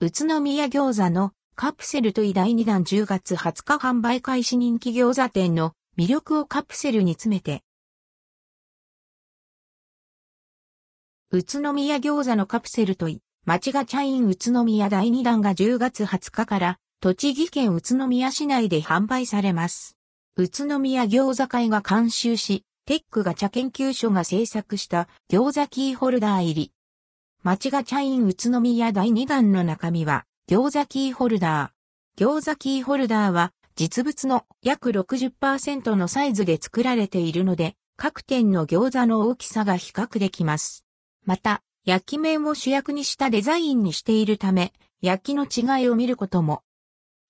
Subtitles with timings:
[0.00, 7.64] 宇都宮餃子のカプセルと第2弾10月20日販売開始人気餃子店の魅力をカプセルに詰めて。
[11.32, 19.96] 宇都宮餃子のカプセルとい、町がチャイン宇都宮第2弾が10月20日から栃木県宇都宮市内で販売されます。
[20.36, 26.72] 宇都宮餃子会が監修し、テックガチャ研究所が制作した餃子キーホルダー入り。
[27.44, 32.20] 町がチャイン宇都宮第2弾の中身は餃子キーホルダー。
[32.20, 40.84] 餃子キーホルダーは実物の約60%のサイズで作られているので、各店の餃子の大きさが比較できます。
[41.24, 46.64] また、焼き面を主役にしたデザインにしているため、焼きの違いを見ることも。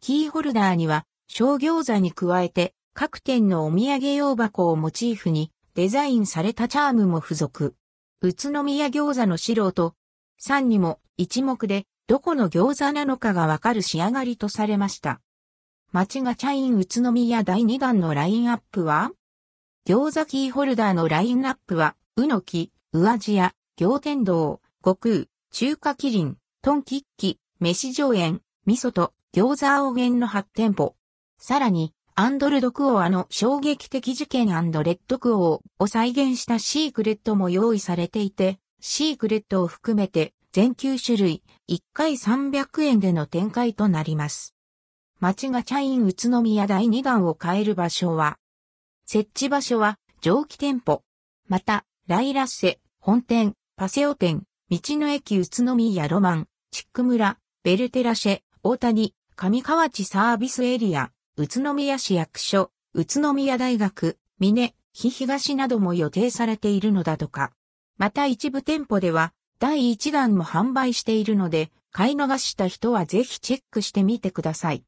[0.00, 7.74] キーホルダーには、小餃子に加えて、各店のお土産用箱をモチーフにデザインされたチャームも付属。
[8.20, 9.94] 宇都宮餃子の素人、
[10.38, 15.20] さんにも一目でどこの餃子なのかがわかる仕上がりとされました。
[15.92, 19.12] 町がチャイン宇都宮第2弾のラインアップは？
[19.86, 30.96] 餃子キーホルダーのラインナップは、うのき、うあじや、行天堂、悟空、中華キリン、トンキッキ、飯上園、味噌と餃子青源の8店舗。
[31.38, 44.56] さらに、アンドルドクオアの衝撃的事件レッドクオーを再現したシークレットも用意されていて、シークレットを含めて全9種類、1回300円での展開となります。
[45.20, 48.36] 町がチャイン宇都宮第2弾を変える場所は、
[49.06, 51.04] 設置場所は蒸気店舗、
[51.46, 67.52] また、ライラッセ、本店、パセオ店、道の駅宇都宮ロマン、チック村、ベルテラシェ、大谷、上河内サービスエリア、宇都宮市役所、宇都宮大学、峰、日東なども予定されているのだとか。
[67.96, 74.82] また一部店舗では第1弾も販売しているので、買い逃した人はぜひチェックしてみてください。